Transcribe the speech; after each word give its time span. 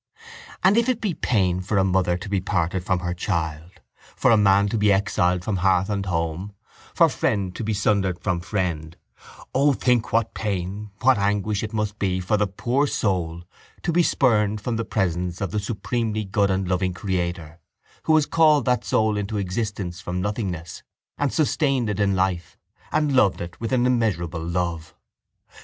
And 0.63 0.77
if 0.77 0.89
it 0.89 0.99
be 0.99 1.13
pain 1.13 1.61
for 1.61 1.77
a 1.77 1.83
mother 1.83 2.17
to 2.17 2.27
be 2.27 2.41
parted 2.41 2.83
from 2.83 3.01
her 3.01 3.13
child, 3.13 3.81
for 4.15 4.31
a 4.31 4.35
man 4.35 4.67
to 4.69 4.77
be 4.79 4.91
exiled 4.91 5.43
from 5.43 5.57
hearth 5.57 5.91
and 5.91 6.07
home, 6.07 6.53
for 6.95 7.07
friend 7.07 7.55
to 7.55 7.63
be 7.63 7.75
sundered 7.75 8.17
from 8.19 8.39
friend, 8.39 8.97
O 9.53 9.73
think 9.73 10.11
what 10.11 10.33
pain, 10.33 10.89
what 11.01 11.19
anguish 11.19 11.61
it 11.61 11.71
must 11.71 11.99
be 11.99 12.19
for 12.19 12.35
the 12.35 12.47
poor 12.47 12.87
soul 12.87 13.43
to 13.83 13.91
be 13.91 14.01
spurned 14.01 14.59
from 14.59 14.75
the 14.75 14.85
presence 14.85 15.39
of 15.39 15.51
the 15.51 15.59
supremely 15.59 16.25
good 16.25 16.49
and 16.49 16.67
loving 16.67 16.95
Creator 16.95 17.59
Who 18.05 18.15
has 18.15 18.25
called 18.25 18.65
that 18.65 18.83
soul 18.83 19.17
into 19.17 19.37
existence 19.37 20.01
from 20.01 20.19
nothingness 20.19 20.81
and 21.19 21.31
sustained 21.31 21.91
it 21.91 21.99
in 21.99 22.15
life 22.15 22.57
and 22.91 23.15
loved 23.15 23.39
it 23.39 23.61
with 23.61 23.71
an 23.71 23.85
immeasurable 23.85 24.41
love. 24.43 24.95